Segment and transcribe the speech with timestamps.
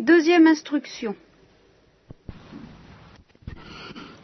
[0.00, 1.14] Deuxième instruction.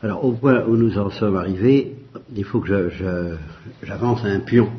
[0.03, 1.97] Alors, au point où nous en sommes arrivés,
[2.35, 2.91] il faut que
[3.83, 4.71] j'avance un pion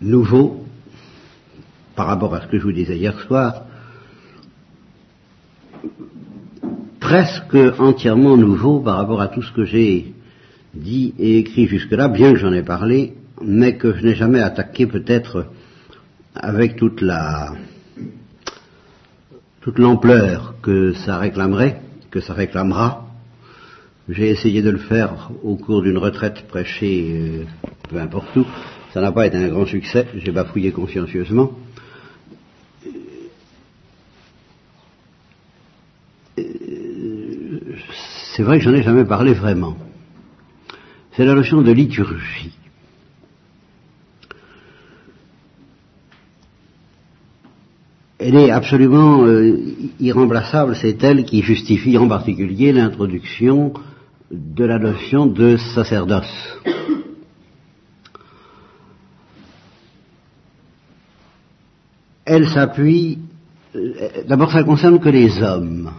[0.00, 0.66] nouveau
[1.94, 3.66] par rapport à ce que je vous disais hier soir,
[6.98, 10.12] presque entièrement nouveau par rapport à tout ce que j'ai
[10.74, 14.88] dit et écrit jusque-là, bien que j'en ai parlé, mais que je n'ai jamais attaqué
[14.88, 15.46] peut-être
[16.34, 17.54] avec toute la
[19.60, 23.06] toute l'ampleur que ça réclamerait, que ça réclamera.
[24.08, 27.44] J'ai essayé de le faire au cours d'une retraite prêchée euh,
[27.88, 28.46] peu importe où.
[28.92, 31.52] Ça n'a pas été un grand succès, j'ai bafouillé consciencieusement.
[36.38, 36.42] Euh,
[38.34, 39.76] c'est vrai que j'en ai jamais parlé vraiment.
[41.12, 42.52] C'est la notion de liturgie.
[48.20, 49.58] Elle est absolument euh,
[49.98, 53.72] irremplaçable, c'est elle qui justifie en particulier l'introduction
[54.30, 56.58] de la notion de sacerdoce.
[62.26, 63.18] Elle s'appuie,
[63.74, 65.90] euh, d'abord ça ne concerne que les hommes.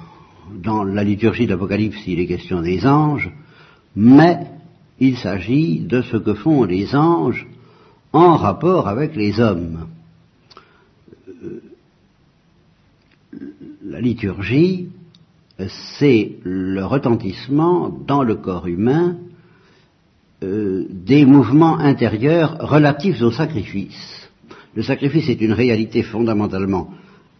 [0.63, 3.31] Dans la liturgie de l'Apocalypse, il est question des anges,
[3.95, 4.37] mais
[4.99, 7.47] il s'agit de ce que font les anges
[8.13, 9.87] en rapport avec les hommes.
[13.83, 14.89] La liturgie,
[15.99, 19.17] c'est le retentissement dans le corps humain
[20.43, 24.29] euh, des mouvements intérieurs relatifs au sacrifice.
[24.75, 26.89] Le sacrifice est une réalité fondamentalement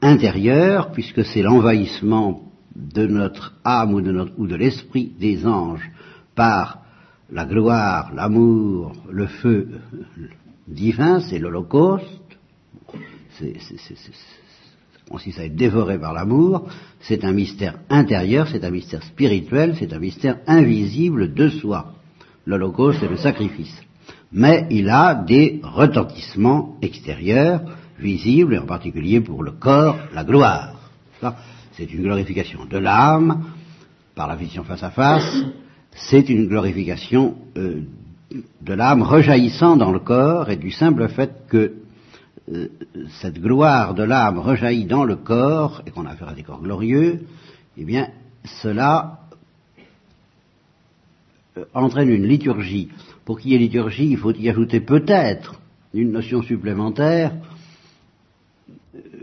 [0.02, 5.90] intérieure, puisque c'est l'envahissement de notre âme ou de, ou de l'esprit des anges
[6.36, 6.84] par
[7.32, 9.68] la gloire, l'amour, le feu
[10.68, 12.06] divin, c'est l'Holocauste.
[15.12, 16.68] Consiste à être dévoré par l'amour,
[17.02, 21.94] c'est un mystère intérieur, c'est un mystère spirituel, c'est un mystère invisible de soi.
[22.46, 23.76] L'Holocauste est le sacrifice.
[24.32, 27.62] Mais il a des retentissements extérieurs,
[28.00, 30.76] visibles, et en particulier pour le corps, la gloire.
[31.74, 33.44] C'est une glorification de l'âme,
[34.16, 35.44] par la vision face à face,
[35.94, 37.82] c'est une glorification euh,
[38.62, 41.74] de l'âme rejaillissant dans le corps et du simple fait que
[42.50, 42.68] euh,
[43.22, 46.62] cette gloire de l'âme rejaillit dans le corps, et qu'on a affaire à des corps
[46.62, 47.22] glorieux,
[47.78, 48.10] eh bien,
[48.62, 49.20] cela
[51.58, 52.90] euh, entraîne une liturgie.
[53.26, 55.62] Pour qu'il y ait liturgie, il faut y ajouter peut-être
[55.94, 57.34] une notion supplémentaire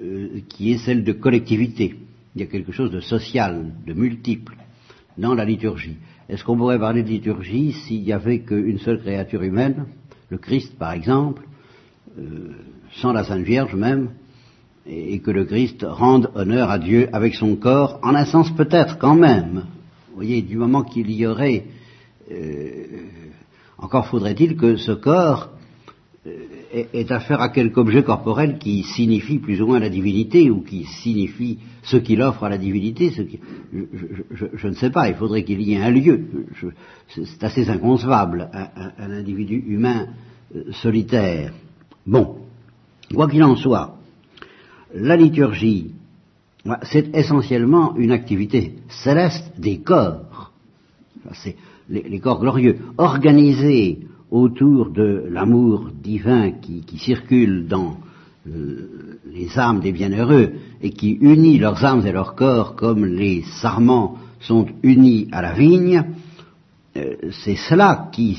[0.01, 1.97] euh, qui est celle de collectivité.
[2.37, 4.57] Il y a quelque chose de social, de multiple
[5.17, 5.97] dans la liturgie.
[6.29, 9.87] Est-ce qu'on pourrait parler de liturgie s'il n'y avait qu'une seule créature humaine,
[10.31, 11.43] le Christ par exemple
[12.95, 14.11] sans la Sainte Vierge même,
[14.87, 18.99] et que le Christ rende honneur à Dieu avec son corps, en un sens peut-être
[18.99, 19.65] quand même.
[20.09, 21.67] Vous voyez, du moment qu'il y aurait,
[22.33, 22.83] euh,
[23.77, 25.51] encore faudrait-il que ce corps
[26.27, 30.63] euh, ait affaire à quelque objet corporel qui signifie plus ou moins la divinité, ou
[30.63, 33.41] qui signifie ce qu'il offre à la divinité, ce qui,
[33.73, 36.27] je, ne sais pas, il faudrait qu'il y ait un lieu.
[37.09, 40.09] C'est assez inconcevable, un, individu humain
[40.55, 41.53] euh, solitaire.
[42.07, 42.38] Bon,
[43.15, 43.97] Quoi qu'il en soit,
[44.95, 45.93] la liturgie,
[46.83, 50.53] c'est essentiellement une activité céleste des corps.
[51.33, 51.57] C'est
[51.89, 57.97] les, corps glorieux, organisés autour de l'amour divin qui, circule dans
[58.47, 60.53] euh, les âmes des bienheureux
[60.83, 65.55] et qui unit leurs âmes et leurs corps comme les sarments sont unis à la
[65.55, 66.05] vigne,
[66.97, 67.15] euh,
[67.45, 68.39] c'est cela qui,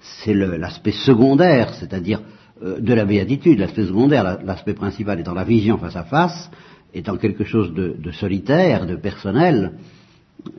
[0.00, 2.20] c'est l'aspect secondaire, c'est-à-dire
[2.62, 6.50] euh, de la béatitude, l'aspect secondaire, l'aspect principal étant la vision face à face,
[6.92, 9.74] étant quelque chose de, solitaire, de personnel,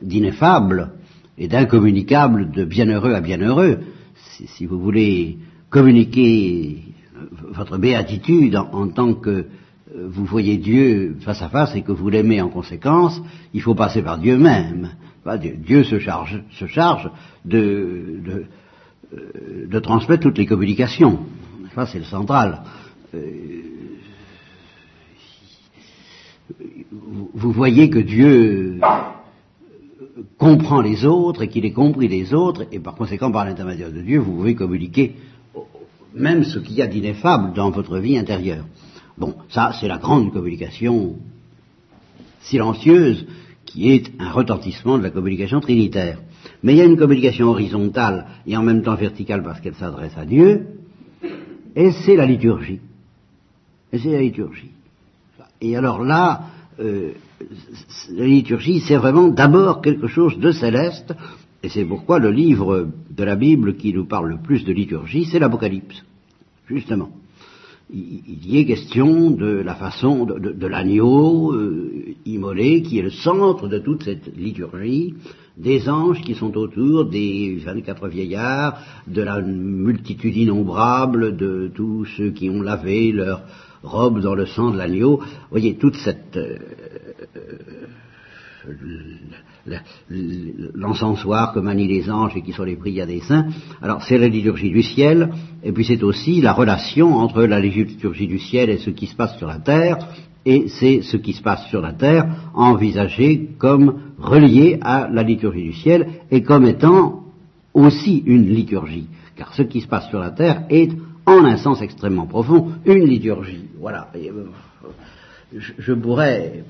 [0.00, 0.92] d'ineffable
[1.36, 3.80] et d'incommunicable de bienheureux à bienheureux.
[4.56, 5.38] Si, vous voulez
[5.68, 6.84] communiquer
[7.50, 9.44] votre béatitude en, tant que euh,
[10.08, 13.20] vous voyez Dieu face à face et que vous l'aimez en conséquence,
[13.52, 14.90] il faut passer par Dieu même.
[15.58, 16.40] Dieu, se charge,
[17.52, 18.46] euh,
[19.66, 21.18] de transmettre toutes les communications.
[21.74, 22.62] Ça, c'est le central.
[23.14, 23.62] Euh,
[27.34, 28.80] vous voyez que Dieu
[30.38, 34.00] comprend les autres et qu'il est compris des autres, et par conséquent, par l'intermédiaire de
[34.00, 35.14] Dieu, vous pouvez communiquer
[36.14, 38.64] même ce qu'il y a d'ineffable dans votre vie intérieure.
[39.16, 41.16] Bon, ça, c'est la grande communication
[42.40, 43.26] silencieuse
[43.64, 46.18] qui est un retentissement de la communication trinitaire.
[46.62, 50.16] Mais il y a une communication horizontale et en même temps verticale parce qu'elle s'adresse
[50.16, 50.79] à Dieu,
[51.76, 52.80] et c'est la liturgie.
[53.92, 54.70] Et c'est la liturgie.
[55.60, 56.42] Et alors là,
[56.80, 57.12] euh,
[58.10, 61.12] la liturgie, c'est vraiment d'abord quelque chose de céleste,
[61.62, 65.26] et c'est pourquoi le livre de la Bible qui nous parle le plus de liturgie,
[65.26, 66.02] c'est l'Apocalypse,
[66.66, 67.10] justement.
[67.92, 73.68] Il, y est question de la façon de, l'agneau euh, immolé, qui est le centre
[73.68, 75.14] de toute cette liturgie,
[75.56, 82.30] des anges qui sont autour, des 24 vieillards, de la multitude innombrable de tous ceux
[82.30, 83.42] qui ont lavé leur
[83.82, 85.16] robe dans le sang de l'agneau.
[85.18, 86.36] Vous voyez, toute cette...
[86.36, 86.58] Euh,
[90.74, 93.46] l'encensoir que manient les anges et qui sont les prières des saints.
[93.80, 95.30] Alors c'est la liturgie du ciel,
[95.62, 99.16] et puis c'est aussi la relation entre la liturgie du ciel et ce qui se
[99.16, 99.98] passe sur la terre,
[100.46, 105.64] et c'est ce qui se passe sur la terre envisagé comme relié à la liturgie
[105.64, 107.24] du ciel et comme étant
[107.74, 109.08] aussi une liturgie.
[109.36, 110.92] Car ce qui se passe sur la terre est,
[111.26, 113.66] en un sens extrêmement profond, une liturgie.
[113.78, 114.08] Voilà.
[114.16, 114.46] Euh,
[115.78, 116.64] je pourrais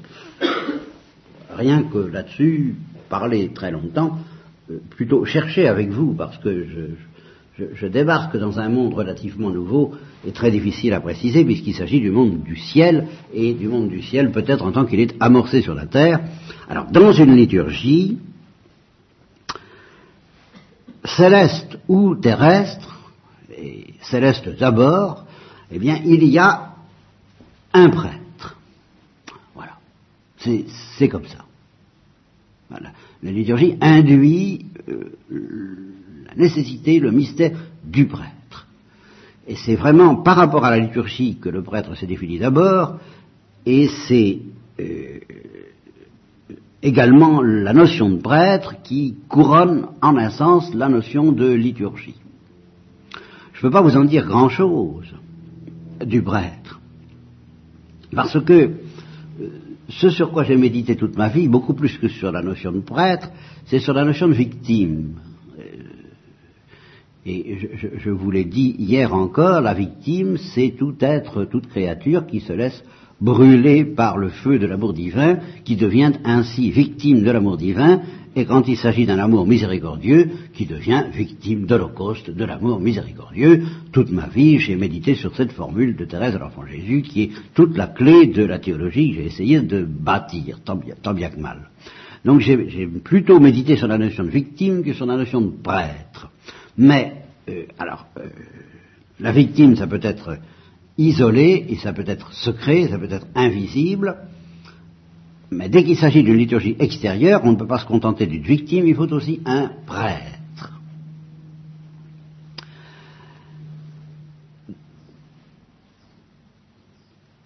[1.57, 2.77] rien que là-dessus,
[3.09, 4.19] parler très longtemps,
[4.71, 6.81] euh, plutôt chercher avec vous, parce que je,
[7.87, 9.95] débarque dans un monde relativement nouveau
[10.27, 14.03] et très difficile à préciser, puisqu'il s'agit du monde du ciel, et du monde du
[14.03, 16.21] ciel peut-être en tant qu'il est amorcé sur la terre.
[16.69, 18.19] Alors, dans une liturgie,
[21.05, 22.99] céleste ou terrestre,
[23.57, 25.25] et céleste d'abord,
[25.71, 26.75] eh bien, il y a
[27.73, 28.57] un prêtre.
[29.55, 29.73] Voilà.
[30.39, 31.45] C'est comme ça.
[33.23, 35.13] La liturgie induit euh,
[36.31, 37.53] la nécessité, le mystère
[37.85, 38.67] du prêtre.
[39.47, 42.99] Et c'est vraiment par rapport à la liturgie que le prêtre s'est défini d'abord,
[43.67, 44.39] et c'est
[44.79, 45.19] euh,
[46.83, 52.17] également la notion de prêtre qui couronne en un sens la notion de liturgie.
[53.53, 55.15] Je ne peux pas vous en dire grand-chose
[56.05, 56.81] du prêtre,
[58.15, 58.73] parce que
[59.89, 62.81] ce sur quoi j'ai médité toute ma vie, beaucoup plus que sur la notion de
[62.81, 63.31] prêtre,
[63.67, 65.15] c'est sur la notion de victime.
[67.27, 67.59] Et
[67.99, 72.53] je, vous l'ai dit hier encore, la victime, c'est tout être, toute créature qui se
[72.53, 72.83] laisse
[73.21, 78.01] brûler par le feu de l'amour divin, qui devient ainsi victime de l'amour divin,
[78.37, 83.65] et quand il s'agit d'un amour miséricordieux, qui devient victime d'Holocauste, de l'amour miséricordieux.
[83.93, 87.31] Toute ma vie, j'ai médité sur cette formule de Thérèse de l'Enfant Jésus, qui est
[87.55, 91.71] toute la clé de la théologie que j'ai essayé de bâtir, tant bien, que mal.
[92.25, 96.31] Donc j'ai plutôt médité sur la notion de victime que sur la notion de prêtre.
[96.81, 98.23] Mais, euh, alors, euh,
[99.21, 100.39] la victime, ça peut être
[100.97, 104.17] isolé, et ça peut être secret, ça peut être invisible,
[105.51, 108.87] mais dès qu'il s'agit d'une liturgie extérieure, on ne peut pas se contenter d'une victime,
[108.87, 110.73] il faut aussi un prêtre.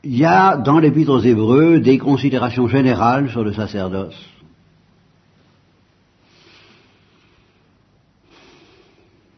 [0.04, 4.33] Il y a dans l'Épître aux Hébreux des considérations générales sur le sacerdoce.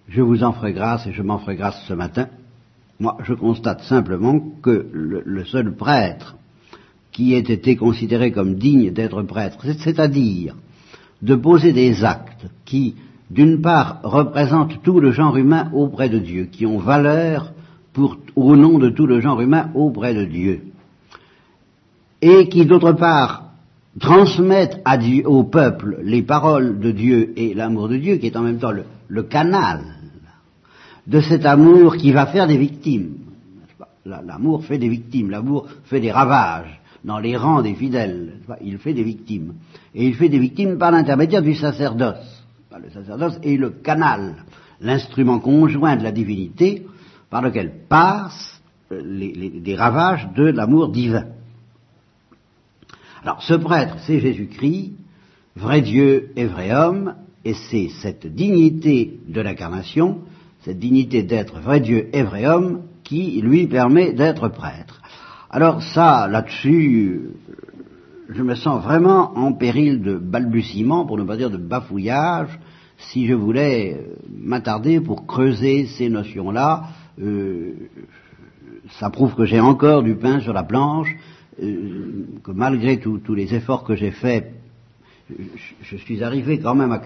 [0.09, 2.29] Je vous en ferai grâce et je m'en ferai grâce ce matin.
[3.01, 6.37] Moi, je constate simplement que le seul prêtre
[7.17, 10.55] qui ait été considéré comme digne d'être prêtre, c'est-à-dire
[11.23, 12.95] de poser des actes qui,
[13.31, 17.53] d'une part, représentent tout le genre humain auprès de Dieu, qui ont valeur
[17.95, 20.65] pour, au nom de tout le genre humain auprès de Dieu,
[22.21, 23.45] et qui, d'autre part,
[23.99, 24.83] transmettent
[25.25, 28.73] au peuple les paroles de Dieu et l'amour de Dieu, qui est en même temps
[29.09, 29.96] le canal
[31.07, 33.19] de cet amour qui va faire des victimes.
[34.05, 38.41] L'amour fait des victimes, l'amour fait des ravages dans les rangs des fidèles.
[38.63, 39.55] Il fait des victimes.
[39.95, 42.45] Et il fait des victimes par l'intermédiaire du sacerdoce.
[42.83, 44.45] Le sacerdoce est le canal,
[44.81, 46.87] l'instrument conjoint de la divinité
[47.31, 48.61] par lequel passent
[48.93, 51.27] euh, les, ravages de l'amour divin.
[53.23, 54.93] Alors ce prêtre, c'est Jésus-Christ,
[55.57, 60.21] vrai Dieu et vrai homme, et c'est cette dignité de l'incarnation,
[60.67, 65.01] cette dignité d'être vrai Dieu et vrai homme, qui lui permet d'être prêtre.
[65.49, 67.21] Alors ça, là-dessus,
[68.29, 72.59] je me sens vraiment en péril de balbutiement, pour ne pas dire de bafouillage,
[72.99, 76.87] si je voulais euh, m'attarder pour creuser ces notions-là.
[77.23, 77.75] Euh,
[78.99, 81.15] ça prouve que j'ai encore du pain sur la planche,
[81.63, 84.53] euh, que malgré tous les efforts que j'ai faits,
[85.83, 87.03] je, suis arrivé quand même à,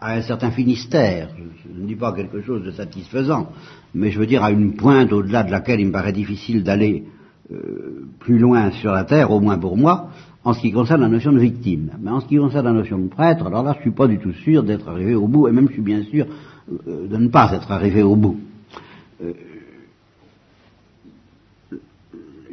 [0.00, 1.28] un certain finistère.
[1.36, 3.48] Je, ne dis pas quelque chose de satisfaisant,
[3.94, 7.04] mais je veux dire à une pointe au-delà de laquelle il me paraît difficile d'aller
[7.52, 10.10] euh, plus loin sur la terre, au moins pour moi,
[10.44, 11.90] en ce qui concerne la notion de victime.
[12.00, 14.06] Mais en ce qui concerne la notion de prêtre, alors là, je ne suis pas
[14.06, 16.26] du tout sûr d'être arrivé au bout, et même je suis bien sûr
[16.86, 18.38] euh, de ne pas être arrivé au bout.
[19.22, 19.32] Euh,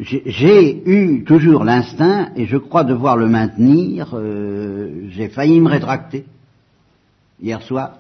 [0.01, 6.25] j'ai eu toujours l'instinct, et je crois devoir le maintenir, euh, j'ai failli me rétracter
[7.41, 7.99] hier soir,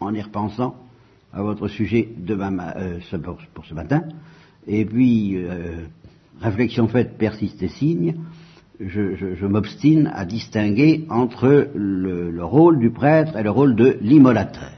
[0.00, 0.76] en y repensant
[1.32, 2.98] à votre sujet euh,
[3.54, 4.04] pour, ce matin,
[4.66, 5.84] et puis, euh,
[6.40, 8.16] réflexion faite, persiste et signe,
[8.80, 14.70] je, m'obstine à distinguer entre le, rôle du prêtre et le rôle de l'immolateur.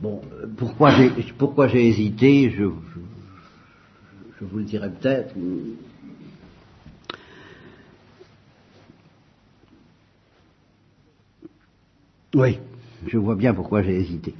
[0.00, 0.20] Bon,
[0.56, 5.34] pourquoi j'ai, hésité, je vous le dirai peut-être.
[12.34, 12.58] Oui,
[13.06, 14.34] je vois bien pourquoi j'ai hésité.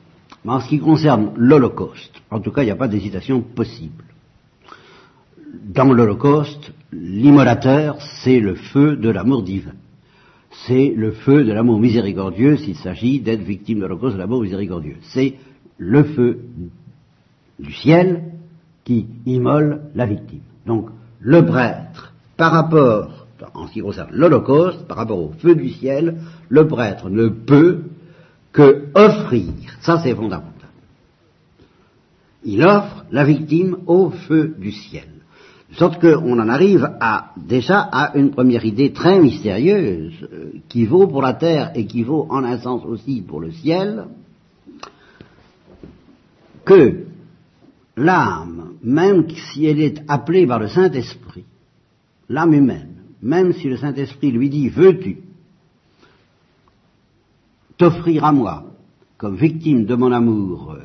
[0.45, 4.05] Mais en ce qui concerne l'Holocauste, en tout cas, il n'y a pas d'hésitation possible.
[5.65, 9.75] Dans l'Holocauste, l'immolateur, c'est le feu de l'amour divin.
[10.67, 14.97] C'est le feu de l'amour miséricordieux s'il s'agit d'être victime de l'Holocauste de l'amour miséricordieux.
[15.03, 15.35] C'est
[15.79, 16.41] le feu
[17.59, 18.33] du ciel
[18.85, 20.43] qui immole la victime.
[20.67, 20.89] Donc,
[21.21, 23.14] le prêtre, par rapport,
[23.55, 27.83] en ce qui concerne l'Holocauste, par rapport au feu du ciel, le prêtre ne peut
[28.53, 30.53] que offrir, ça c'est fondamental.
[32.45, 35.09] Il offre la victime au feu du ciel.
[35.71, 36.89] De sorte qu'on en arrive
[37.37, 42.05] déjà à une première idée très mystérieuse, euh, qui vaut pour la terre et qui
[42.05, 44.05] vaut en un sens aussi pour le ciel,
[46.65, 47.07] que
[47.97, 51.45] l'âme, même si elle est appelée par le Saint-Esprit,
[52.29, 52.94] l'âme humaine,
[53.25, 55.19] même si le Saint-Esprit lui dit veux-tu
[57.79, 58.65] t'offrir à moi
[59.17, 60.83] comme victime de mon amour euh,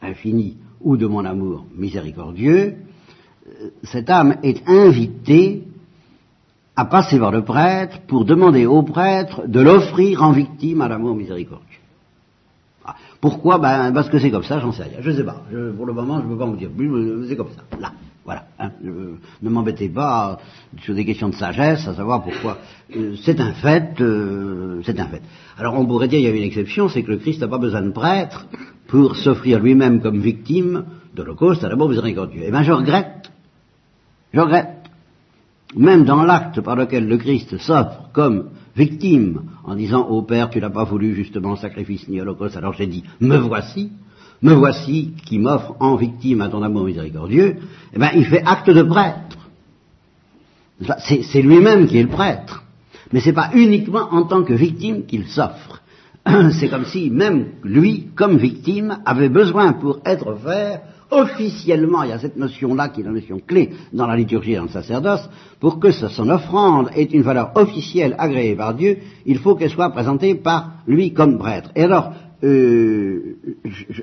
[0.00, 2.76] infini ou de mon amour miséricordieux,
[3.46, 5.64] euh, cette âme est invitée
[6.76, 11.16] à passer voir le prêtre pour demander au prêtre de l'offrir en victime à l'amour
[11.16, 11.66] miséricordieux.
[13.20, 13.58] Pourquoi?
[13.58, 14.98] Ben parce que c'est comme ça, j'en sais rien.
[15.00, 15.42] Je ne sais pas.
[15.76, 17.28] pour le moment, je ne peux pas vous dire plus.
[17.28, 17.62] C'est comme ça.
[17.78, 17.92] Là,
[18.24, 18.44] voilà.
[18.58, 18.70] Hein.
[18.82, 20.38] ne m'embêtez pas
[20.82, 22.58] sur des questions de sagesse, à savoir pourquoi.
[22.96, 24.00] Euh, c'est un fait.
[24.00, 25.22] Euh, c'est un fait.
[25.58, 27.58] Alors on pourrait dire qu'il y avait une exception, c'est que le Christ n'a pas
[27.58, 28.46] besoin de prêtre
[28.86, 32.42] pour s'offrir lui-même comme victime de l'Holocauste à la mort miséricordieux.
[32.44, 33.30] Eh bien, je regrette.
[34.32, 34.68] Je regrette.
[35.74, 40.60] Même dans l'acte par lequel le Christ s'offre comme victime, en disant Ô Père, tu
[40.60, 43.90] n'as pas voulu justement sacrifice ni holocauste, alors j'ai dit Me voici,
[44.42, 47.56] me voici qui m'offre en victime à ton amour miséricordieux,
[47.94, 49.38] eh bien il fait acte de prêtre.
[50.98, 52.64] C'est lui-même qui est le prêtre.
[53.12, 55.82] Mais ce n'est pas uniquement en tant que victime qu'il s'offre.
[56.52, 60.80] C'est comme si même lui, comme victime, avait besoin pour être fait
[61.12, 64.56] officiellement, il y a cette notion-là qui est la notion clé dans la liturgie et
[64.56, 65.28] dans le sacerdoce,
[65.60, 69.90] pour que son offrande ait une valeur officielle agréée par Dieu, il faut qu'elle soit
[69.90, 71.70] présentée par lui comme prêtre.
[71.76, 73.36] Et alors, euh,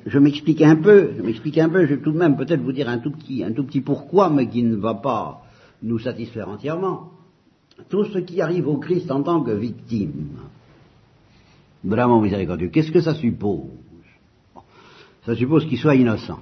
[0.05, 2.71] je, m'explique un peu, je m'explique un peu, je vais tout de même peut-être vous
[2.71, 5.43] dire un tout petit, un tout petit pourquoi, mais qui ne va pas
[5.83, 7.11] nous satisfaire entièrement.
[7.89, 10.29] Tout ce qui arrive au Christ en tant que victime
[11.83, 13.69] de l'amour miséricordieux, qu'est-ce que ça suppose?
[15.25, 16.39] Ça suppose qu'il soit innocent.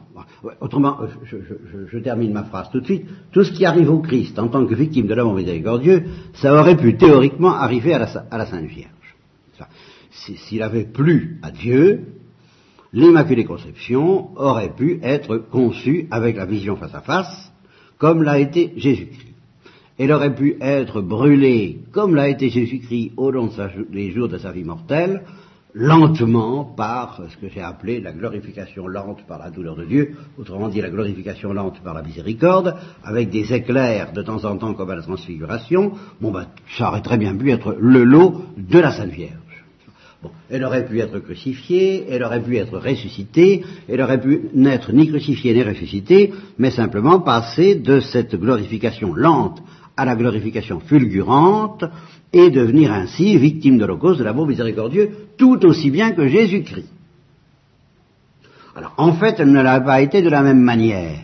[0.62, 3.06] Autrement, je, termine ma phrase tout de suite.
[3.32, 6.78] Tout ce qui arrive au Christ en tant que victime de l'amour miséricordieux, ça aurait
[6.78, 8.92] pu théoriquement arriver à la, Sainte Vierge.
[10.26, 12.06] S'il avait plu à Dieu,
[12.94, 17.52] l'Immaculée Conception aurait pu être conçue avec la vision face à face,
[17.98, 19.34] comme l'a été Jésus-Christ.
[19.98, 23.50] Elle aurait pu être brûlée, comme l'a été Jésus-Christ au long
[23.92, 25.24] des jours de sa vie mortelle,
[25.74, 30.70] lentement par ce que j'ai appelé la glorification lente par la douleur de Dieu, autrement
[30.70, 34.90] dit la glorification lente par la miséricorde, avec des éclairs de temps en temps comme
[34.90, 36.48] à la transfiguration, bon ben
[36.78, 39.47] ça aurait très bien pu être le lot de la Sainte Vierge.
[40.50, 45.08] Elle aurait pu être crucifiée, elle aurait pu être ressuscitée, elle aurait pu n'être ni
[45.08, 49.62] crucifiée ni ressuscitée, mais simplement passer de cette glorification lente
[49.96, 51.84] à la glorification fulgurante,
[52.34, 56.90] et devenir ainsi victime de l'Holocauste de l'amour miséricordieux tout aussi bien que Jésus-Christ.
[58.76, 61.20] Alors, en fait, elle ne l'a pas été de la même manière.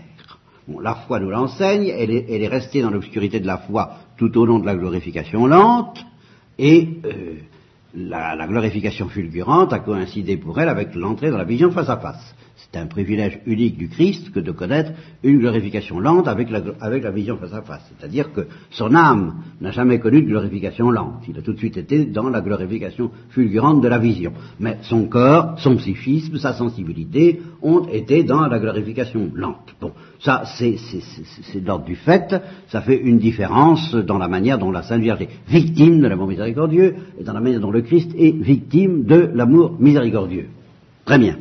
[0.82, 4.60] la foi nous l'enseigne, elle est, restée dans l'obscurité de la foi tout au long
[4.60, 6.04] de la glorification lente,
[6.58, 7.36] et euh,
[7.94, 12.36] la, glorification fulgurante a coïncidé pour elle avec l'entrée dans la vision face à face.
[12.74, 17.04] C'est un privilège unique du Christ que de connaître une glorification lente avec la, avec
[17.04, 17.88] la vision face à face.
[18.00, 21.24] C'est-à-dire que son âme n'a jamais connu de glorification lente.
[21.28, 24.34] Il a tout de suite été dans la glorification fulgurante de la vision.
[24.60, 29.76] Mais son corps, son psychisme, sa sensibilité ont été dans la glorification lente.
[29.80, 30.76] Bon, ça c'est
[31.64, 32.36] l'ordre du fait,
[32.70, 36.28] ça fait une différence dans la manière dont la Sainte Vierge est victime de l'amour
[36.28, 40.48] miséricordieux et dans la manière dont le Christ est victime de l'amour miséricordieux.
[41.06, 41.38] Très bien.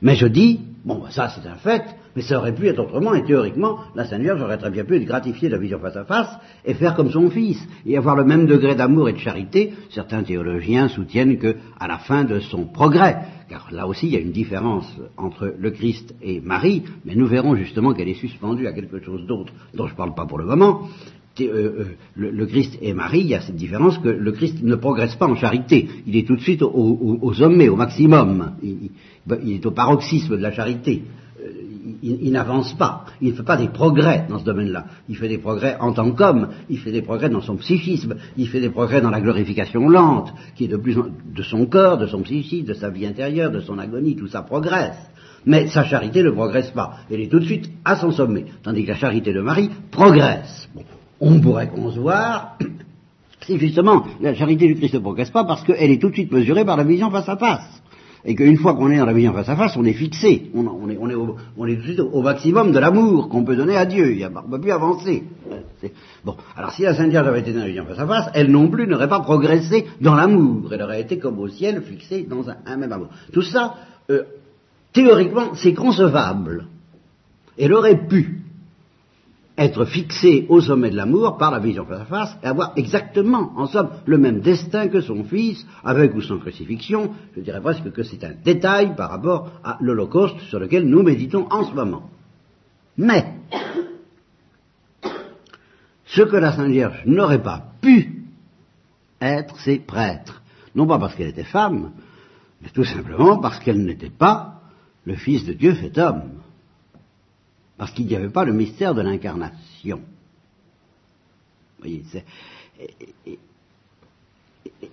[0.00, 0.60] Mais je dis,
[0.94, 1.82] bon, ça c'est un fait,
[2.16, 4.96] Mais ça aurait pu être autrement, et théoriquement, la Sainte Vierge aurait très bien pu
[4.96, 6.28] être gratifiée de la vision face à face
[6.64, 9.72] et faire comme son fils, et avoir le même degré d'amour et de charité.
[9.90, 13.18] Certains théologiens soutiennent que, à la fin de son progrès,
[13.48, 17.26] car là aussi il y a une différence entre le Christ et Marie, mais nous
[17.26, 20.38] verrons justement qu'elle est suspendue à quelque chose d'autre dont je ne parle pas pour
[20.38, 20.88] le moment,
[21.48, 24.74] euh, euh, le, Christ et Marie, il y a cette différence que le Christ ne
[24.76, 25.88] progresse pas en charité.
[26.06, 28.52] Il est tout de suite au, sommet, au maximum.
[28.62, 28.90] Il,
[29.44, 31.02] il, est au paroxysme de la charité.
[31.42, 31.48] Euh,
[32.02, 33.04] il, il n'avance pas.
[33.20, 34.86] Il ne fait pas des progrès dans ce domaine-là.
[35.08, 36.48] Il fait des progrès en tant qu'homme.
[36.68, 38.16] Il fait des progrès dans son psychisme.
[38.36, 41.66] Il fait des progrès dans la glorification lente, qui est de plus en, de son
[41.66, 44.16] corps, de son psychisme, de sa vie intérieure, de son agonie.
[44.16, 44.98] Tout ça progresse.
[45.46, 46.98] Mais sa charité ne progresse pas.
[47.10, 48.44] Elle est tout de suite à son sommet.
[48.62, 50.68] Tandis que la charité de Marie progresse.
[50.74, 50.82] Bon
[51.20, 52.56] on pourrait concevoir,
[53.46, 56.32] c'est justement la charité du Christ ne progresse pas parce qu'elle est tout de suite
[56.32, 57.82] mesurée par la vision face à face.
[58.22, 60.50] Et qu'une fois qu'on est dans la vision face à face, on est fixé.
[60.54, 64.12] On, est, tout de suite au maximum de l'amour qu'on peut donner à Dieu.
[64.12, 65.24] Il ne peut plus avancer.
[66.22, 68.50] Bon, alors si la Sainte Vierge avait été dans la vision face à face, elle
[68.50, 70.70] non plus n'aurait pas progressé dans l'amour.
[70.70, 73.08] Elle aurait été comme au ciel, fixée dans un, même amour.
[73.32, 73.76] Tout ça,
[74.10, 74.24] euh,
[74.92, 76.66] théoriquement, c'est concevable.
[77.56, 78.39] Elle aurait pu
[79.60, 83.52] être fixé au sommet de l'amour par la vision face à face et avoir exactement,
[83.56, 87.12] en somme, le même destin que son fils, avec ou sans crucifixion.
[87.36, 91.46] Je dirais presque que c'est un détail par rapport à l'Holocauste sur lequel nous méditons
[91.50, 92.08] en ce moment.
[92.96, 93.34] Mais,
[96.06, 98.24] ce que la Sainte Vierge n'aurait pas pu
[99.20, 100.42] être, c'est prêtre.
[100.74, 101.92] Non pas parce qu'elle était femme,
[102.62, 104.62] mais tout simplement parce qu'elle n'était pas
[105.04, 106.39] le Fils de Dieu fait homme
[107.80, 110.02] parce qu'il n'y avait pas le mystère de l'incarnation.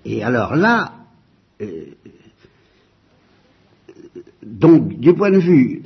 [0.06, 0.94] et, alors là,
[1.60, 1.88] euh,
[4.42, 5.84] donc du point de vue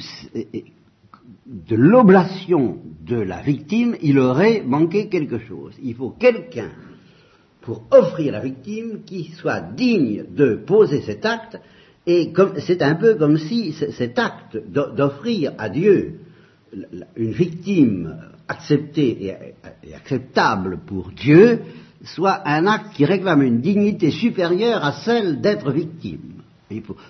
[1.48, 5.74] de l'oblation de la victime, il aurait manqué quelque chose.
[5.82, 6.70] Il faut quelqu'un
[7.62, 11.60] pour offrir la victime qui soit digne de poser cet acte,
[12.06, 16.20] et c'est un peu comme si cet acte d'offrir à Dieu
[17.16, 19.36] une victime acceptée
[19.84, 21.62] et, acceptable pour Dieu
[22.04, 26.42] soit un acte qui réclame une dignité supérieure à celle d'être victime.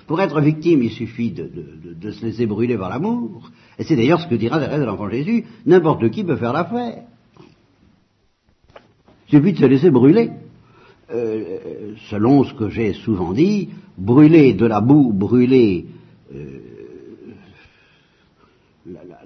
[0.08, 3.52] pour être victime, il suffit de, se laisser brûler par l'amour.
[3.80, 7.04] Et c'est d'ailleurs ce que dira Thérèse de l'Enfant Jésus, n'importe qui peut faire l'affaire.
[9.28, 10.32] Il suffit de se laisser brûler.
[11.14, 15.86] Euh, selon ce que j'ai souvent dit, brûler de la boue, brûler
[16.34, 16.61] euh,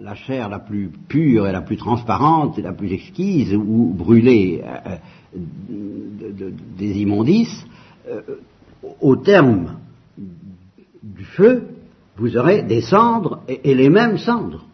[0.06, 4.63] la, chair la plus pure et la plus transparente et la plus exquise, ou brûler
[4.63, 4.96] euh,
[5.36, 7.65] euh, des immondices,
[8.08, 8.22] euh,
[9.02, 9.78] au terme
[11.02, 11.68] du feu,
[12.18, 14.65] vous aurez des cendres et, les mêmes cendres.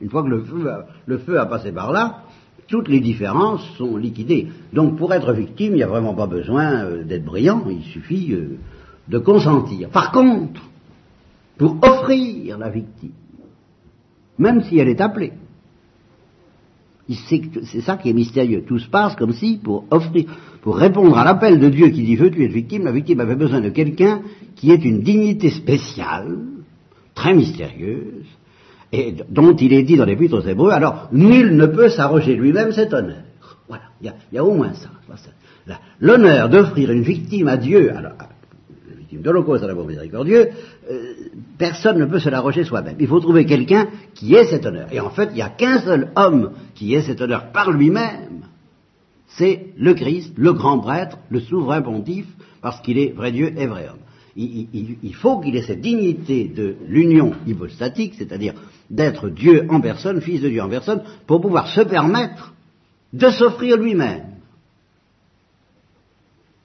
[0.00, 2.22] Une fois que le feu a passé par là,
[2.68, 4.48] toutes les différences sont liquidées.
[4.72, 8.34] Donc pour être victime, il n'y a vraiment pas besoin d'être brillant, il suffit
[9.08, 9.90] de consentir.
[9.90, 10.62] Par contre,
[11.58, 13.12] pour offrir la victime,
[14.38, 15.32] même si elle est appelée.
[17.08, 18.64] C'est ça qui est mystérieux.
[18.66, 20.24] Tout se passe comme si, pour offrir,
[20.62, 23.60] pour répondre à l'appel de Dieu qui dit veux-tu être victime, la victime avait besoin
[23.60, 24.22] de quelqu'un
[24.56, 26.38] qui ait une dignité spéciale,
[27.14, 28.24] très mystérieuse,
[28.90, 32.72] et dont il est dit dans l'Épître aux Hébreux, alors nul ne peut s'arroger lui-même
[32.72, 33.24] cet honneur.
[33.68, 34.88] Voilà, il y, a, au moins ça.
[36.00, 37.92] L'honneur d'offrir une victime à Dieu,
[39.22, 40.50] de l'Holocauste à l'amour miséricordieux,
[41.58, 42.96] personne ne peut se l'arroger soi-même.
[42.98, 44.88] Il faut trouver quelqu'un qui ait cet honneur.
[44.92, 48.42] Et en fait, il n'y a qu'un seul homme qui ait cet honneur par lui-même.
[49.26, 52.28] C'est le Christ, le grand prêtre, le souverain pontife,
[52.60, 53.98] parce qu'il est vrai Dieu et vrai homme.
[54.36, 58.54] Il, faut qu'il ait cette dignité de l'union hypostatique, c'est-à-dire
[58.90, 62.52] d'être Dieu en personne, fils de Dieu en personne, pour pouvoir se permettre
[63.12, 64.34] de s'offrir lui-même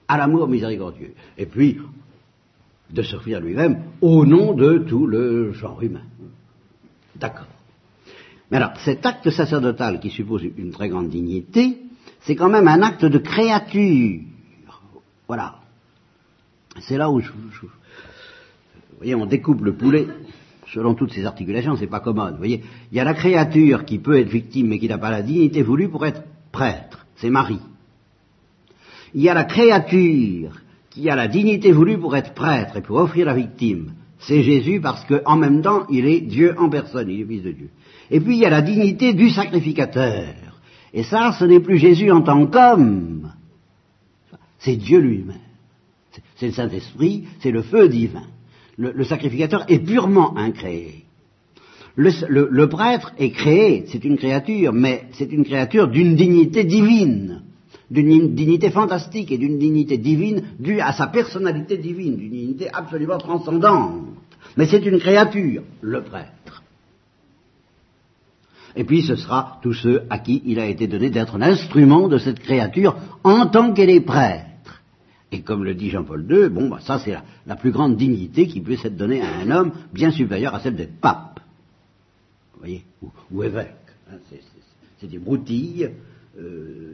[0.08, 1.14] à l'amour miséricordieux.
[1.38, 1.78] Et puis,
[2.92, 6.02] de s'offrir lui-même au nom de tout le genre humain.
[7.16, 7.46] D'accord.
[8.50, 11.78] Mais alors, cet acte sacerdotal qui suppose une très grande dignité,
[12.20, 14.20] c'est quand même un acte de créature.
[15.28, 15.56] Voilà.
[16.80, 17.68] C'est là où je, vous
[18.96, 20.06] voyez, on découpe le poulet
[20.72, 22.32] selon toutes ses articulations, c'est pas commode.
[22.32, 25.10] Vous voyez, il y a la créature qui peut être victime mais qui n'a pas
[25.10, 26.22] la dignité voulue pour être
[26.52, 27.06] prêtre.
[27.16, 27.60] C'est Marie.
[29.14, 30.52] Il y a la créature
[30.90, 34.80] qui a la dignité voulue pour être prêtre et pour offrir la victime, c'est Jésus
[34.80, 37.70] parce qu'en même temps, il est Dieu en personne, il est fils de Dieu.
[38.10, 40.34] Et puis il y a la dignité du sacrificateur.
[40.92, 43.32] Et ça, ce n'est plus Jésus en tant qu'homme,
[44.58, 45.36] c'est Dieu lui-même.
[46.36, 48.26] C'est le Saint-Esprit, c'est le feu divin.
[48.76, 51.04] Le, sacrificateur est purement incréé.
[51.96, 57.42] Le, prêtre est créé, c'est une créature, mais c'est une créature d'une dignité divine,
[57.90, 63.18] d'une dignité fantastique et d'une dignité divine due à sa personnalité divine, d'une dignité absolument
[63.18, 64.04] transcendante.
[64.56, 66.62] Mais c'est une créature, le prêtre.
[68.76, 72.18] Et puis ce sera tous ceux à qui il a été donné d'être l'instrument de
[72.18, 74.46] cette créature en tant qu'elle est prêtre.
[75.32, 78.60] Et comme le dit Jean-Paul II, bon, bah, ça c'est la, plus grande dignité qui
[78.60, 81.40] puisse être donnée à un homme, bien supérieure à celle d'être pape,
[82.54, 82.84] vous voyez,
[83.30, 83.74] ou, évêque.
[84.10, 84.16] Hein,
[85.00, 85.90] c'est des broutilles
[86.38, 86.92] euh,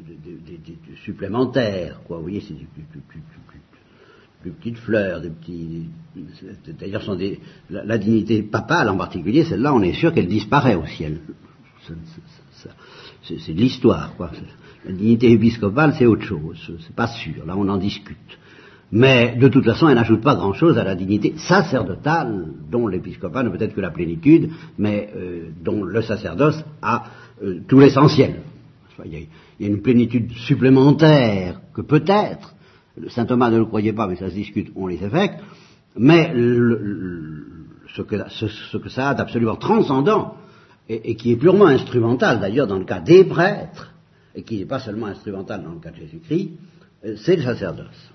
[1.04, 2.16] supplémentaires, quoi.
[2.16, 2.66] Vous voyez, c'est des
[4.50, 5.88] petites fleurs, des petits.
[6.78, 11.20] D'ailleurs, des, la, dignité papale en particulier, celle-là, on est sûr qu'elle disparaît au ciel.
[13.22, 14.30] C'est de l'histoire, quoi.
[14.84, 18.38] La dignité épiscopale, c'est autre chose, c'est pas sûr, là on en discute.
[18.92, 23.48] Mais de toute façon, elle n'ajoute pas grand-chose à la dignité sacerdotale, dont l'épiscopat ne
[23.48, 27.04] peut être que la plénitude, mais euh, dont le sacerdoce a
[27.42, 28.42] euh, tout l'essentiel.
[29.04, 29.12] Il,
[29.60, 32.54] y, a une plénitude supplémentaire que peut-être,
[33.08, 35.38] saint Thomas ne le croyait pas, mais ça se discute, on les évêques,
[35.96, 36.32] mais
[37.94, 40.36] ce, que, ça a d'absolument transcendant,
[40.88, 43.92] et qui est purement instrumental d'ailleurs dans le cas des prêtres,
[44.34, 46.50] et qui n'est pas seulement instrumental dans le cas de Jésus-Christ,
[47.04, 48.12] euh, c'est le sacerdoce.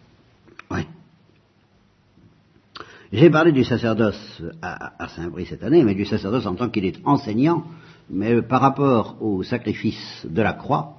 [3.14, 6.98] J'ai parlé du sacerdoce à, Saint-Brie cette année, mais du sacerdoce en tant qu'il est
[7.04, 7.66] enseignant,
[8.10, 10.96] mais par rapport au sacrifice de la croix,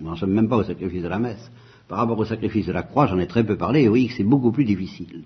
[0.00, 1.50] on n'en sommes même pas au sacrifice de la messe,
[1.88, 4.24] par rapport au sacrifice de la croix, j'en ai très peu parlé, et oui, c'est
[4.24, 5.22] beaucoup plus difficile.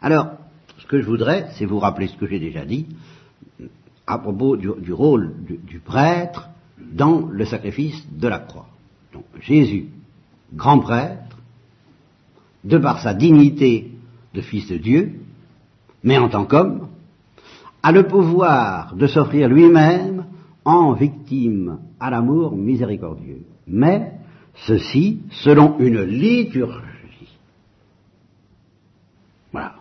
[0.00, 0.32] Alors,
[0.78, 2.86] ce que je voudrais, c'est vous rappeler ce que j'ai déjà dit,
[4.06, 8.66] à propos du, rôle du prêtre dans le sacrifice de la croix.
[9.12, 9.86] Donc Jésus,
[10.52, 11.38] grand prêtre,
[12.64, 13.92] de par sa dignité
[14.34, 15.20] de fils de Dieu,
[16.02, 16.88] mais en tant qu'homme,
[17.84, 20.24] a le pouvoir de s'offrir lui-même
[20.64, 23.42] en victime à l'amour miséricordieux.
[23.66, 24.12] Mais
[24.66, 27.36] ceci selon une liturgie.
[29.52, 29.74] Voilà.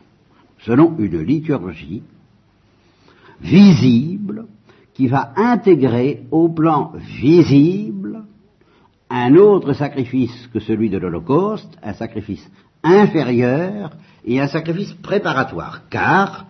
[0.59, 2.03] Selon une liturgie
[3.39, 4.47] visible
[4.93, 8.25] qui va intégrer au plan visible
[9.09, 12.45] un autre sacrifice que celui de l'Holocauste, un sacrifice
[12.83, 13.91] inférieur
[14.25, 16.47] et un sacrifice préparatoire, car,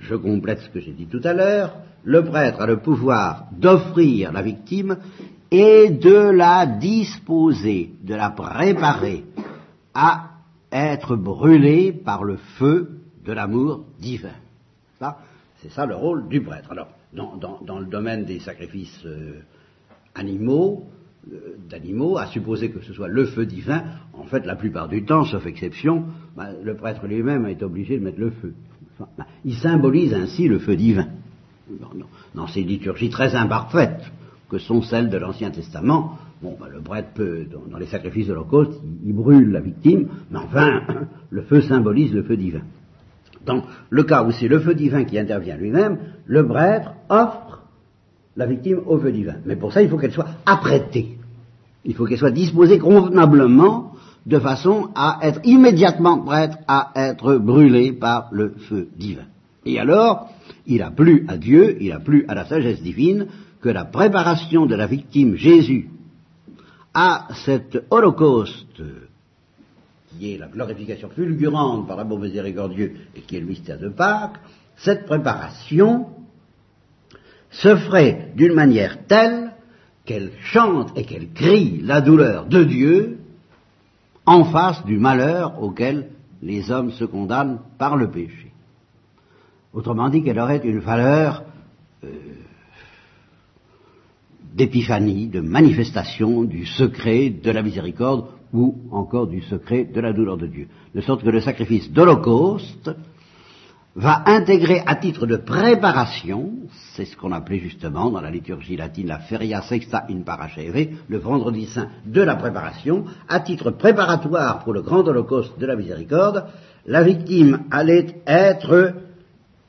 [0.00, 4.32] je complète ce que j'ai dit tout à l'heure, le prêtre a le pouvoir d'offrir
[4.32, 4.98] la victime
[5.50, 9.24] et de la disposer, de la préparer
[9.94, 10.30] à
[10.70, 14.36] être brûlée par le feu de l'amour divin.
[15.60, 16.70] c'est ça le rôle du prêtre.
[16.70, 19.40] Alors, dans, le domaine des sacrifices euh,
[20.14, 20.86] animaux,
[21.32, 23.82] euh, d'animaux, à supposer que ce soit le feu divin,
[24.12, 26.04] en fait, la plupart du temps, sauf exception,
[26.36, 28.54] bah, le prêtre lui-même est obligé de mettre le feu.
[29.44, 31.08] Il symbolise ainsi le feu divin.
[32.34, 34.10] Dans, ces liturgies très imparfaites
[34.48, 38.32] que sont celles de l'Ancien Testament, bon, bah, le prêtre peut, dans, les sacrifices de
[38.32, 40.80] l'Holocauste, il brûle la victime, mais enfin,
[41.30, 42.62] le feu symbolise le feu divin.
[43.44, 47.62] Dans le cas où c'est le feu divin qui intervient lui-même, le prêtre offre
[48.36, 49.36] la victime au feu divin.
[49.44, 51.18] Mais pour ça, il faut qu'elle soit apprêtée.
[51.84, 53.87] Il faut qu'elle soit disposée convenablement
[54.28, 59.24] de façon à être immédiatement prête à être brûlée par le feu divin.
[59.64, 60.28] Et alors,
[60.66, 63.26] il a plu à Dieu, il a plu à la sagesse divine
[63.62, 65.88] que la préparation de la victime Jésus
[66.92, 68.82] à cet holocauste
[70.18, 74.38] qui est la glorification fulgurante par l'amour miséricordieux et qui est le mystère de Pâques,
[74.76, 76.06] cette préparation
[77.50, 79.52] se ferait d'une manière telle
[80.04, 83.17] qu'elle chante et qu'elle crie la douleur de Dieu
[84.28, 86.10] en face du malheur auquel
[86.42, 88.52] les hommes se condamnent par le péché.
[89.72, 91.44] Autrement dit, qu'elle aurait une valeur
[92.04, 92.08] euh,
[94.54, 100.36] d'épiphanie, de manifestation du secret de la miséricorde ou encore du secret de la douleur
[100.36, 100.68] de Dieu?
[100.94, 102.90] De sorte que le sacrifice d'Holocauste
[103.98, 106.52] va intégrer à titre de préparation,
[106.94, 111.18] c'est ce qu'on appelait justement dans la liturgie latine la feria sexta in paraceve, le
[111.18, 116.46] vendredi saint de la préparation, à titre préparatoire pour le grand holocauste de la miséricorde,
[116.86, 118.94] la victime allait être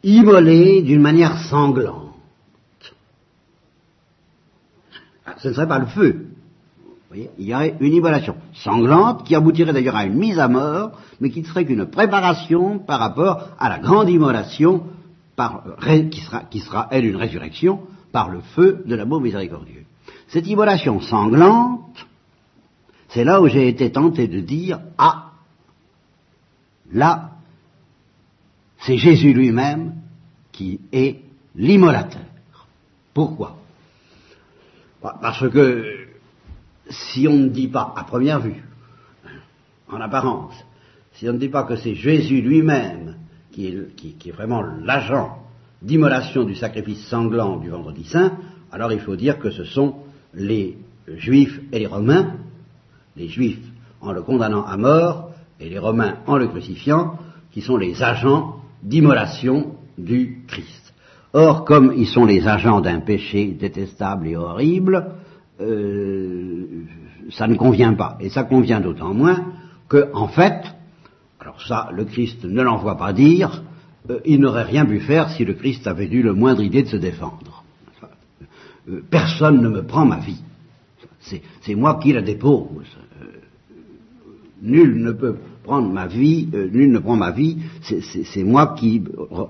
[0.04, 2.14] immolée d'une manière sanglante.
[5.26, 6.29] Ah, ce ne serait pas le feu,
[7.16, 11.32] il y aurait une immolation sanglante qui aboutirait d'ailleurs à une mise à mort, mais
[11.32, 14.84] qui ne serait qu'une préparation par rapport à la grande immolation
[16.12, 19.86] qui, sera, qui sera, elle, une résurrection par le feu de l'amour miséricordieux.
[20.28, 22.06] Cette immolation sanglante,
[23.08, 25.32] c'est là où j'ai été tenté de dire, ah,
[26.92, 27.32] là,
[28.80, 29.96] c'est Jésus lui-même
[30.52, 31.22] qui est
[31.56, 32.22] l'immolateur.
[33.14, 33.58] Pourquoi?
[35.02, 36.09] Parce que
[36.90, 38.64] si on ne dit pas, à première vue,
[39.92, 40.54] en apparence,
[41.14, 43.16] si on ne dit pas que c'est Jésus lui-même
[43.52, 45.40] qui est, vraiment l'agent
[45.82, 48.38] d'immolation du sacrifice sanglant du vendredi saint,
[48.72, 49.96] alors il faut dire que ce sont
[50.34, 52.36] les juifs et les romains,
[53.16, 53.66] les juifs
[54.02, 57.18] en le condamnant à mort et les romains en le crucifiant,
[57.52, 60.94] qui sont les agents d'immolation du Christ.
[61.34, 65.16] Or, comme ils sont les agents d'un péché détestable et horrible,
[65.62, 66.86] euh,
[67.32, 68.18] ça ne convient pas.
[68.20, 69.46] Et ça convient d'autant moins
[69.88, 70.64] que, en fait,
[71.40, 73.64] alors ça, le Christ ne l'envoie pas dire,
[74.10, 76.88] euh, il n'aurait rien pu faire si le Christ avait eu le moindre idée de
[76.88, 77.64] se défendre.
[78.90, 80.42] Euh, personne ne me prend ma vie.
[81.62, 82.88] C'est moi qui la dépose.
[84.62, 89.04] nul ne peut prendre ma vie, nul ne prend ma vie, c'est moi qui,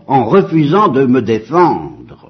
[0.07, 2.28] en refusant de me défendre,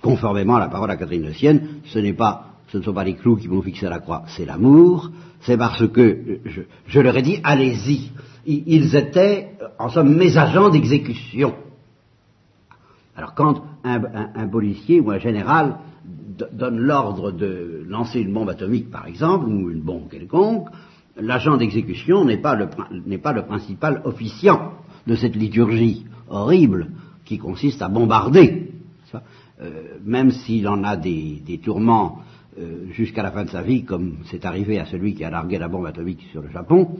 [0.00, 3.04] conformément à la parole à Catherine de Sienne, ce n'est pas, ce ne sont pas
[3.04, 6.40] les clous qui vont fixer la croix, c'est l'amour, c'est parce que,
[6.86, 8.10] je, leur ai dit, allez-y.
[8.46, 11.54] Ils étaient, en somme, mes agents d'exécution.
[13.14, 15.78] Alors quand un, policier ou un général
[16.52, 20.68] donne l'ordre de lancer une bombe atomique, par exemple, ou une bombe quelconque,
[21.16, 24.72] l'agent d'exécution n'est pas, pas, le principal officiant
[25.06, 26.90] de cette liturgie horrible
[27.24, 28.67] qui consiste à bombarder.
[29.60, 32.20] Euh, même s'il en a des, tourments
[32.58, 35.58] euh, jusqu'à la fin de sa vie, comme c'est arrivé à celui qui a largué
[35.58, 36.98] la bombe atomique sur le Japon,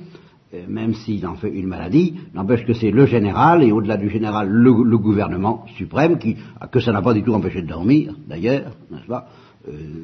[0.53, 4.11] euh, même s'il en fait une maladie, n'empêche que c'est le général, et au-delà du
[4.11, 6.37] général, le, gouvernement suprême, qui,
[6.73, 9.29] que ça n'a pas du tout empêché de dormir, d'ailleurs, n'est-ce pas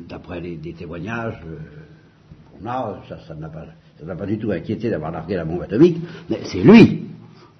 [0.08, 1.40] D'après les, témoignages
[2.52, 5.96] qu'on a, ça, n'a pas, pas, du tout inquiété d'avoir largué la bombe atomique,
[6.28, 7.04] mais c'est lui,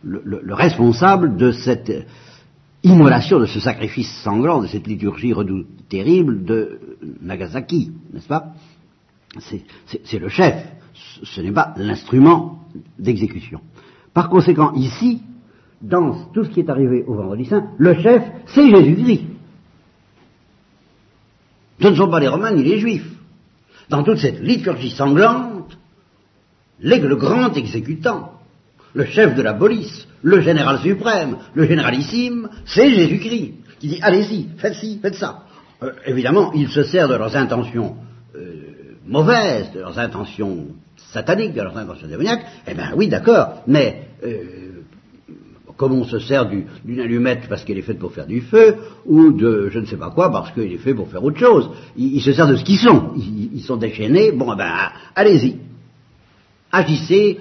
[0.05, 1.91] le, responsable de cette
[2.85, 6.79] immolation de ce sacrifice sanglant, de cette liturgie redoute terrible de
[7.23, 8.53] Nagasaki, n'est-ce pas?
[9.39, 10.55] C'est le chef,
[11.23, 12.61] ce n'est pas l'instrument
[12.99, 13.61] d'exécution.
[14.13, 15.23] Par conséquent, ici,
[15.83, 19.25] dans tout ce qui est arrivé au Vendredi Saint, le chef, c'est Jésus-Christ.
[21.81, 23.11] Ce ne sont pas les Romains ni les Juifs.
[23.89, 25.77] Dans toute cette liturgie sanglante,
[26.79, 28.33] le grand exécutant,
[28.93, 34.49] le chef de la police, le général suprême, le généralissime, c'est Jésus-Christ, qui dit allez-y,
[34.57, 35.43] faites ci, faites ça.
[35.83, 37.97] Euh, évidemment, il se sert de leurs intentions
[38.35, 40.69] euh, mauvaises, de leurs intentions
[41.13, 44.39] sataniques, de leurs intentions démoniaques, eh bien oui, d'accord, mais euh,
[45.77, 49.31] comme on se sert d'une allumette parce qu'elle est faite pour faire du feu, ou
[49.31, 52.23] de je ne sais pas quoi parce qu'elle est faite pour faire autre chose, ils,
[52.23, 54.73] se servent de ce qu'ils sont, ils, sont déchaînés, bon eh ben
[55.15, 55.57] allez-y,
[56.73, 57.41] agissez,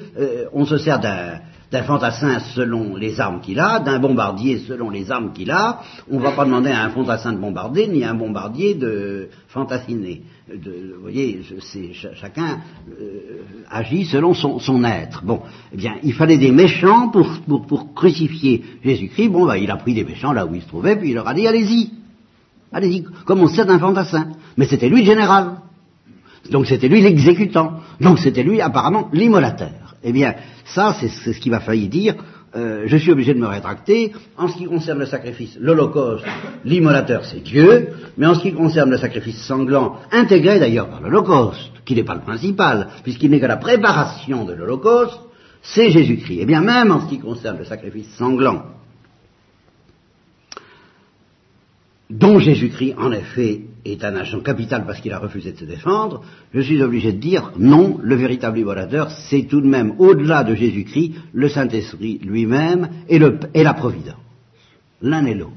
[0.51, 1.39] on se sert d'un
[1.73, 5.81] d'un fantassin selon les armes qu'il a, d'un bombardier selon les armes qu'il a.
[6.09, 9.29] On ne va pas demander à un fantassin de bombarder, ni à un bombardier de
[9.47, 10.21] fantassiner.
[10.47, 11.41] vous voyez,
[12.13, 12.59] chacun
[13.01, 15.23] euh, agit selon son, être.
[15.25, 15.41] Bon,
[15.73, 19.29] eh bien, il fallait des méchants pour, crucifier Jésus-Christ.
[19.29, 21.27] Bon, bah, il a pris des méchants là où il se trouvait, puis il leur
[21.27, 21.89] a dit, allez-y,
[22.71, 24.27] allez-y, comme on sert d'un fantassin.
[24.57, 25.55] Mais c'était lui le général.
[26.51, 27.79] Donc c'était lui l'exécutant.
[27.99, 29.82] Donc c'était lui apparemment l'immolateur.
[30.03, 30.35] Eh bien,
[30.65, 32.15] ça, c'est ce qui m'a failli dire.
[32.55, 34.11] Euh, je suis obligé de me rétracter.
[34.37, 36.25] En ce qui concerne le sacrifice, l'Holocauste,
[36.65, 37.89] l'immolateur, c'est Dieu.
[38.17, 42.15] Mais en ce qui concerne le sacrifice sanglant, intégré d'ailleurs par l'Holocauste, qui n'est pas
[42.15, 45.19] le principal, puisqu'il n'est que la préparation de l'Holocauste,
[45.63, 46.39] c'est Jésus-Christ.
[46.41, 48.65] Eh bien, même en ce qui concerne le sacrifice sanglant,
[52.09, 56.23] dont Jésus-Christ, en effet, est un agent capital parce qu'il a refusé de se défendre,
[56.53, 60.55] je suis obligé de dire non, le véritable libérateur, c'est tout de même, au-delà de
[60.55, 64.15] Jésus-Christ, le Saint-Esprit lui-même et, la Providence.
[65.01, 65.53] L'un et l'autre.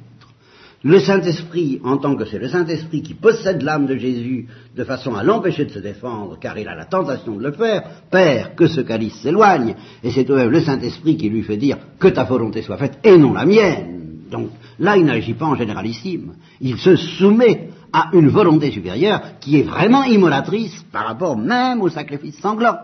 [0.83, 5.15] Le Saint-Esprit, en tant que c'est le Saint-Esprit qui possède l'âme de Jésus de façon
[5.15, 8.69] à l'empêcher de se défendre, car il a la tentation de le faire, Père, que
[8.69, 12.09] ce calice s'éloigne, et c'est tout de même le Saint-Esprit qui lui fait dire que
[12.09, 13.97] ta volonté soit faite et non la mienne.
[14.31, 16.35] Donc là, il n'agit pas en généralissime.
[16.61, 21.89] Il se soumet à une volonté supérieure qui est vraiment immolatrice par rapport même au
[21.89, 22.77] sacrifice sanglant.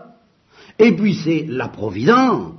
[0.79, 2.55] Et puis c'est la providence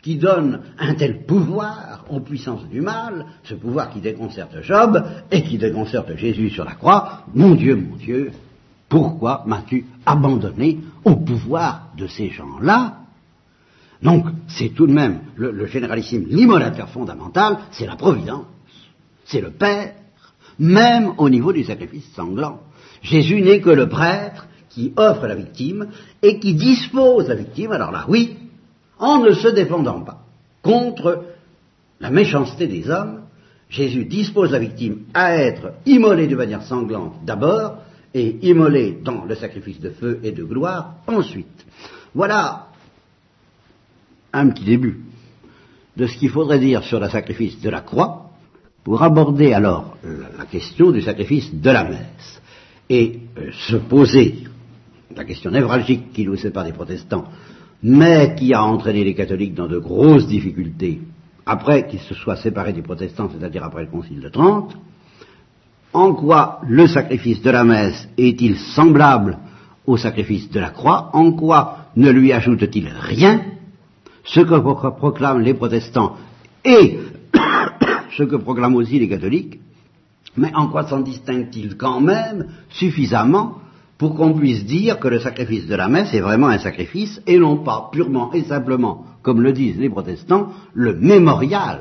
[0.00, 5.42] qui donne un tel pouvoir aux puissances du mal, ce pouvoir qui déconcerte Job et
[5.42, 7.24] qui déconcerte Jésus sur la croix.
[7.34, 8.30] Mon Dieu, mon Dieu,
[8.88, 12.98] pourquoi m'as-tu abandonné au pouvoir de ces gens-là?
[14.00, 18.46] Donc c'est tout de même le, généralissime, l'immolateur fondamental, c'est la providence,
[19.24, 19.94] c'est le Père
[20.58, 22.60] même au niveau du sacrifice sanglant.
[23.02, 25.88] Jésus n'est que le prêtre qui offre la victime
[26.22, 28.36] et qui dispose la victime, alors là oui,
[28.98, 30.24] en ne se défendant pas
[30.62, 31.24] contre
[32.00, 33.22] la méchanceté des hommes,
[33.68, 37.78] Jésus dispose la victime à être immolée de manière sanglante d'abord,
[38.14, 41.66] et immolée dans le sacrifice de feu et de gloire ensuite.
[42.14, 42.68] Voilà
[44.32, 45.00] un petit début
[45.96, 48.27] de ce qu'il faudrait dire sur le sacrifice de la croix
[48.88, 52.40] pour aborder alors la question du sacrifice de la messe
[52.88, 54.44] et euh, se poser
[55.14, 57.24] la question névralgique qui nous sépare des protestants,
[57.82, 61.02] mais qui a entraîné les catholiques dans de grosses difficultés
[61.44, 64.74] après qu'ils se soient séparés des protestants, c'est-à-dire après le Concile de Trente,
[65.92, 69.36] en quoi le sacrifice de la messe est-il semblable
[69.86, 71.10] au sacrifice de la croix?
[71.12, 73.42] En quoi ne lui ajoute-t-il rien?
[74.24, 74.58] Ce que
[74.98, 76.16] proclament les protestants
[76.64, 76.98] et
[78.18, 79.60] ce que proclament aussi les catholiques,
[80.36, 83.58] mais en quoi s'en distingue-t-il quand même suffisamment
[83.96, 87.38] pour qu'on puisse dire que le sacrifice de la messe est vraiment un sacrifice et
[87.38, 91.80] non pas purement et simplement, comme le disent les protestants, le mémorial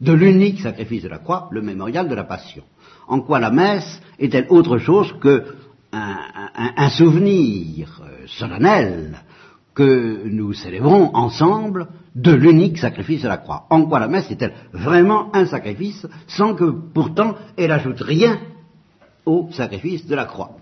[0.00, 2.64] de l'unique sacrifice de la croix, le mémorial de la passion.
[3.06, 5.44] En quoi la messe est-elle autre chose que
[5.92, 9.22] un, souvenir solennel
[9.76, 13.66] que nous célébrons ensemble de l'unique sacrifice de la croix.
[13.68, 18.40] En quoi la messe est-elle vraiment un sacrifice sans que pourtant elle ajoute rien
[19.26, 20.56] au sacrifice de la croix?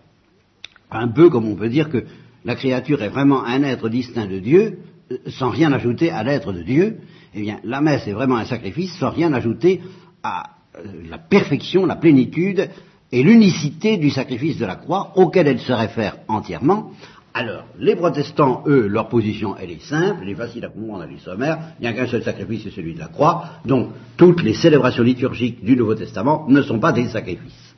[0.90, 2.04] Un peu comme on peut dire que
[2.44, 4.80] la créature est vraiment un être distinct de Dieu,
[5.12, 6.98] euh, sans rien ajouter à l'être de Dieu,
[7.34, 9.80] eh bien, la messe est vraiment un sacrifice sans rien ajouter
[10.24, 12.68] à euh, la perfection, la plénitude
[13.12, 16.90] et l'unicité du sacrifice de la croix auquel elle se réfère entièrement.
[17.36, 21.16] Alors, les protestants, eux, leur position, elle est simple, elle est facile à comprendre, elle
[21.16, 24.42] est sommaire, il n'y a qu'un seul sacrifice, c'est celui de la croix, donc toutes
[24.42, 27.74] les célébrations liturgiques du Nouveau Testament ne sont pas des sacrifices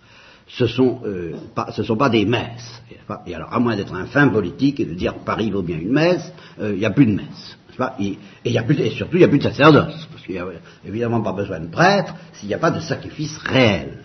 [0.49, 2.83] ce sont, euh, pas, ce sont pas des messes.
[3.27, 5.93] Et alors, à moins d'être un fin politique et de dire Paris vaut bien une
[5.93, 7.59] messe, euh, il n'y a plus de messe.
[7.99, 10.09] Et, et surtout, il n'y a plus de sacerdoce.
[10.11, 10.47] Parce qu'il n'y a
[10.87, 13.99] évidemment pas besoin de prêtre s'il n'y a pas de sacrifice réel.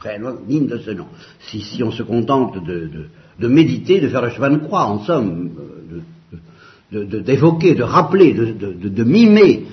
[0.00, 1.06] Réellement digne de ce nom.
[1.40, 4.84] Si, si on se contente de, de, de, méditer, de faire le chemin de croix,
[4.84, 5.50] en somme,
[6.92, 9.64] euh, d'évoquer, de, rappeler, de, mimer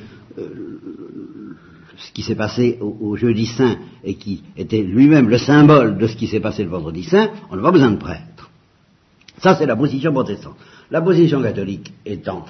[2.04, 6.16] ce qui s'est passé au, jeudi saint et qui était lui-même le symbole de ce
[6.16, 8.50] qui s'est passé le vendredi saint, on n'a pas besoin de prêtre.
[9.40, 10.56] Ça, c'est la position protestante.
[10.92, 12.46] La position catholique étant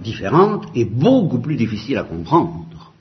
[0.00, 2.92] différente et beaucoup plus difficile à comprendre,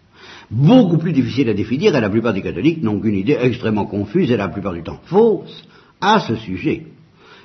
[0.49, 4.31] beaucoup plus difficile à définir, et la plupart des catholiques n'ont qu'une idée extrêmement confuse
[4.31, 5.63] et la plupart du temps fausse
[6.01, 6.87] à ce sujet.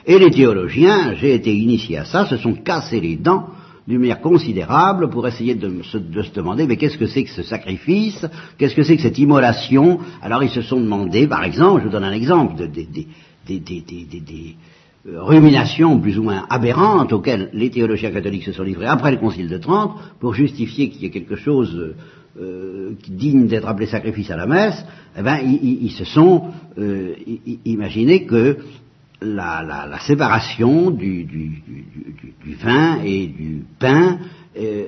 [0.06, 3.46] Et les théologiens, j'ai été initié à ça, se sont cassés les dents
[3.86, 5.98] d'une manière considérable pour essayer de, se,
[6.34, 8.24] demander mais qu'est-ce que c'est que ce sacrifice,
[8.56, 9.98] qu'est-ce que c'est que cette immolation?
[10.20, 13.06] Alors ils se sont demandé, par exemple, je vous donne un exemple, des
[15.08, 19.16] euh, ruminations plus ou moins aberrantes auxquelles les théologiens catholiques se sont livrés après le
[19.16, 21.94] Concile de Trente pour justifier qu'il y ait quelque chose
[22.40, 24.84] euh, digne d'être appelé sacrifice à la messe,
[25.18, 26.44] eh ben, ils, se sont
[26.78, 27.14] euh,
[27.64, 28.58] imaginé que
[29.22, 31.26] la, séparation du,
[32.62, 34.18] vin et du pain
[34.56, 34.84] euh,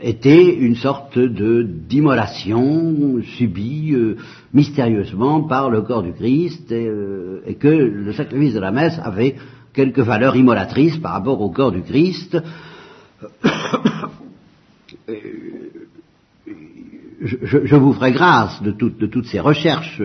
[0.00, 4.16] était une sorte de d'immolation subie euh,
[4.52, 9.36] mystérieusement par le corps du Christ euh, et, que le sacrifice de la messe avait
[9.72, 12.36] quelque valeur immolatrice par rapport au corps du Christ.
[17.20, 20.00] Je, vous ferai grâce de, toutes ces recherches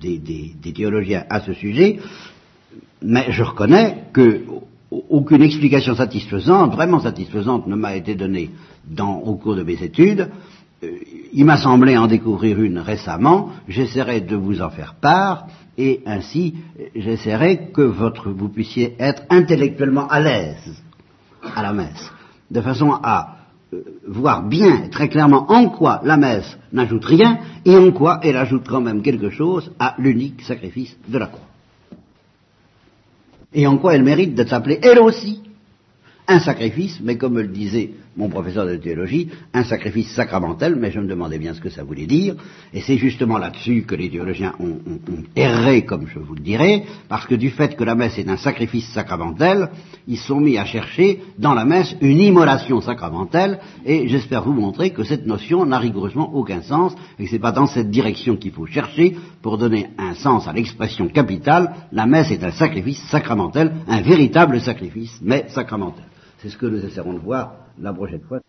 [0.00, 1.98] des, théologiens à ce sujet,
[3.04, 8.50] mais je reconnais qu'aucune explication satisfaisante, vraiment satisfaisante, ne m'a été donnée
[8.98, 10.30] au cours de mes études.
[10.82, 10.88] Euh,
[11.32, 13.50] il m'a semblé en découvrir une récemment.
[13.68, 16.54] J'essaierai de vous en faire part et ainsi
[16.94, 20.82] j'essaierai que votre, vous puissiez être intellectuellement à l'aise
[21.54, 22.10] à la messe,
[22.50, 23.36] de façon à
[23.74, 28.36] euh, voir bien très clairement en quoi la messe n'ajoute rien et en quoi elle
[28.36, 31.53] ajoute quand même quelque chose à l'unique sacrifice de la croix
[33.54, 35.40] et en quoi elle mérite d'être appelée elle aussi
[36.26, 40.90] un sacrifice, mais comme me le disait mon professeur de théologie, un sacrifice sacramentel, mais
[40.90, 42.36] je me demandais bien ce que ça voulait dire,
[42.72, 44.78] et c'est justement là-dessus que les théologiens ont,
[45.36, 48.36] erré, comme je vous le dirai, parce que du fait que la messe est un
[48.36, 49.70] sacrifice sacramentel,
[50.06, 54.90] ils sont mis à chercher dans la messe une immolation sacramentelle, et j'espère vous montrer
[54.90, 58.52] que cette notion n'a rigoureusement aucun sens, et que c'est pas dans cette direction qu'il
[58.52, 63.72] faut chercher pour donner un sens à l'expression capitale, la messe est un sacrifice sacramentel,
[63.88, 66.04] un véritable sacrifice, mais sacramentel.
[66.38, 68.40] C'est ce que nous essaierons de voir la prochaine fois.